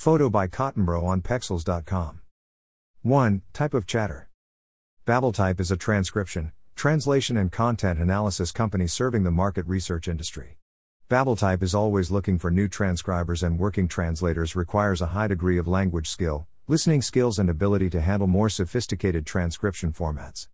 [0.00, 2.22] Photo by Cottonbro on Pexels.com.
[3.02, 3.42] 1.
[3.52, 4.30] Type of chatter.
[5.06, 10.56] BabbleType is a transcription, translation, and content analysis company serving the market research industry.
[11.10, 15.68] BabbleType is always looking for new transcribers and working translators requires a high degree of
[15.68, 20.48] language skill, listening skills, and ability to handle more sophisticated transcription formats.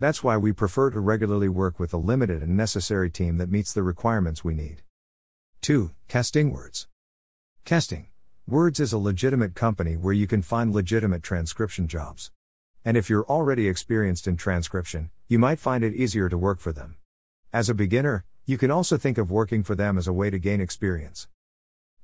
[0.00, 3.72] That's why we prefer to regularly work with a limited and necessary team that meets
[3.72, 4.82] the requirements we need.
[5.60, 5.92] 2.
[6.08, 6.88] Casting Words.
[7.64, 8.08] Casting
[8.48, 12.30] Words is a legitimate company where you can find legitimate transcription jobs.
[12.82, 16.72] And if you're already experienced in transcription, you might find it easier to work for
[16.72, 16.96] them.
[17.52, 20.38] As a beginner, you can also think of working for them as a way to
[20.38, 21.28] gain experience.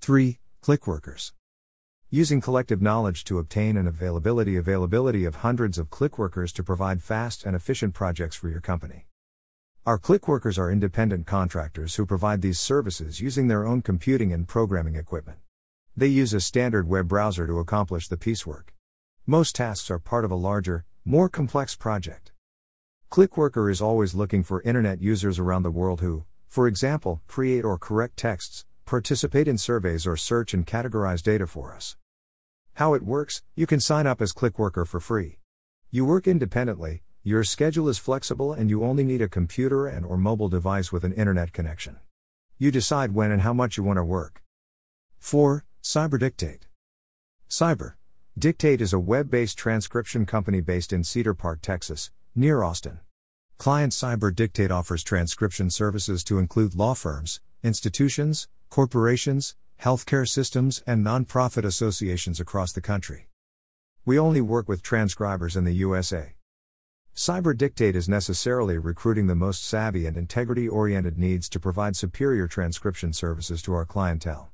[0.00, 0.40] 3.
[0.60, 1.30] Clickworkers.
[2.10, 7.46] Using collective knowledge to obtain an availability availability of hundreds of clickworkers to provide fast
[7.46, 9.06] and efficient projects for your company.
[9.86, 14.96] Our clickworkers are independent contractors who provide these services using their own computing and programming
[14.96, 15.38] equipment.
[15.94, 18.72] They use a standard web browser to accomplish the piecework.
[19.26, 22.32] Most tasks are part of a larger, more complex project.
[23.10, 27.76] Clickworker is always looking for internet users around the world who, for example, create or
[27.76, 31.96] correct texts, participate in surveys, or search and categorize data for us.
[32.74, 35.40] How it works you can sign up as Clickworker for free.
[35.90, 40.16] You work independently, your schedule is flexible, and you only need a computer and or
[40.16, 41.98] mobile device with an internet connection.
[42.56, 44.42] You decide when and how much you want to work.
[45.18, 45.66] 4.
[45.82, 46.60] CyberDictate.
[47.50, 47.94] Cyber
[48.38, 53.00] Dictate is a web based transcription company based in Cedar Park, Texas, near Austin.
[53.58, 61.64] Client CyberDictate offers transcription services to include law firms, institutions, corporations, healthcare systems, and nonprofit
[61.64, 63.26] associations across the country.
[64.04, 66.36] We only work with transcribers in the USA.
[67.16, 73.12] CyberDictate is necessarily recruiting the most savvy and integrity oriented needs to provide superior transcription
[73.12, 74.51] services to our clientele.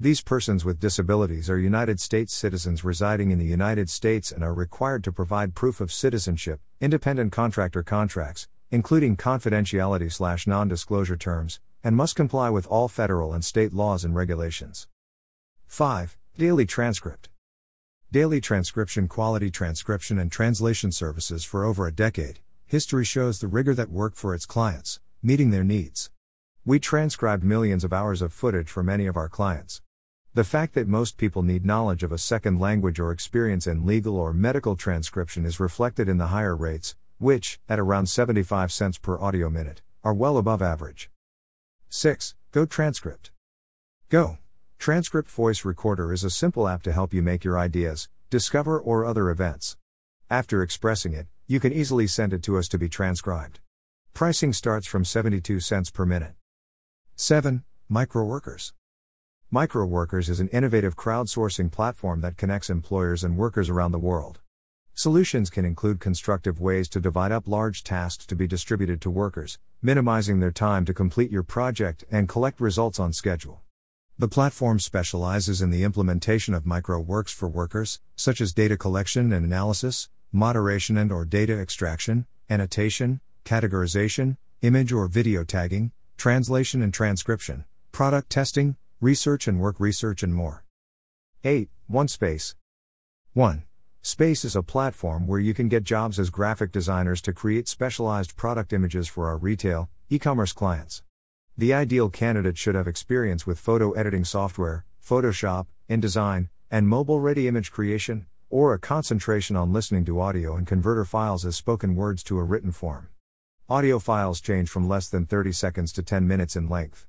[0.00, 4.52] These persons with disabilities are United States citizens residing in the United States and are
[4.52, 11.60] required to provide proof of citizenship, independent contractor contracts, including confidentiality slash non disclosure terms,
[11.84, 14.88] and must comply with all federal and state laws and regulations.
[15.68, 16.16] 5.
[16.36, 17.28] Daily Transcript.
[18.10, 22.40] Daily transcription, quality transcription, and translation services for over a decade.
[22.66, 26.10] History shows the rigor that worked for its clients, meeting their needs.
[26.66, 29.82] We transcribed millions of hours of footage for many of our clients.
[30.32, 34.16] The fact that most people need knowledge of a second language or experience in legal
[34.16, 39.20] or medical transcription is reflected in the higher rates, which, at around 75 cents per
[39.20, 41.10] audio minute, are well above average.
[41.90, 42.34] 6.
[42.50, 43.30] Go Transcript.
[44.08, 44.38] Go.
[44.78, 49.04] Transcript Voice Recorder is a simple app to help you make your ideas, discover, or
[49.04, 49.76] other events.
[50.30, 53.60] After expressing it, you can easily send it to us to be transcribed.
[54.14, 56.32] Pricing starts from 72 cents per minute.
[57.16, 57.62] 7.
[57.88, 58.72] Microworkers.
[59.52, 64.40] Microworkers is an innovative crowdsourcing platform that connects employers and workers around the world.
[64.94, 69.60] Solutions can include constructive ways to divide up large tasks to be distributed to workers,
[69.80, 73.60] minimizing their time to complete your project and collect results on schedule.
[74.18, 79.32] The platform specializes in the implementation of micro works for workers, such as data collection
[79.32, 86.92] and analysis, moderation and or data extraction, annotation, categorization, image or video tagging, translation and
[86.92, 90.64] transcription, product testing, research and work research, and more.
[91.44, 91.68] 8.
[91.86, 92.54] One Space.
[93.34, 93.64] 1.
[94.02, 98.36] Space is a platform where you can get jobs as graphic designers to create specialized
[98.36, 101.02] product images for our retail, e commerce clients.
[101.56, 107.46] The ideal candidate should have experience with photo editing software, Photoshop, InDesign, and mobile ready
[107.46, 112.22] image creation, or a concentration on listening to audio and converter files as spoken words
[112.24, 113.08] to a written form.
[113.70, 117.06] Audio files change from less than 30 seconds to 10 minutes in length.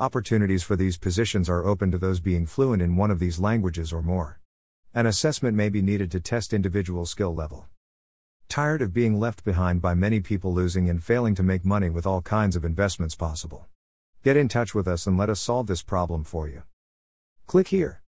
[0.00, 3.92] Opportunities for these positions are open to those being fluent in one of these languages
[3.92, 4.40] or more.
[4.92, 7.66] An assessment may be needed to test individual skill level.
[8.48, 12.04] Tired of being left behind by many people losing and failing to make money with
[12.04, 13.68] all kinds of investments possible?
[14.24, 16.64] Get in touch with us and let us solve this problem for you.
[17.46, 18.02] Click here.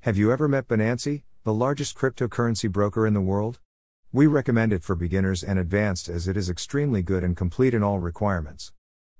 [0.00, 3.60] Have you ever met Binance, the largest cryptocurrency broker in the world?
[4.14, 7.82] We recommend it for beginners and advanced as it is extremely good and complete in
[7.82, 8.70] all requirements.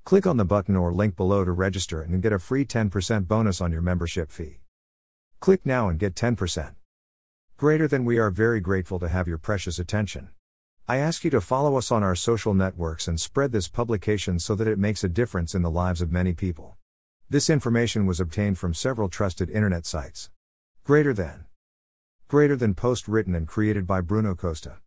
[0.05, 3.61] Click on the button or link below to register and get a free 10% bonus
[3.61, 4.61] on your membership fee.
[5.41, 6.77] Click now and get 10%.
[7.57, 10.29] Greater than we are very grateful to have your precious attention.
[10.87, 14.55] I ask you to follow us on our social networks and spread this publication so
[14.55, 16.77] that it makes a difference in the lives of many people.
[17.29, 20.31] This information was obtained from several trusted internet sites.
[20.85, 21.47] Greater than.
[22.29, 24.77] Greater than post written and created by Bruno Costa.